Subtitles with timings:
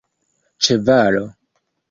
[0.67, 1.23] ĉevalo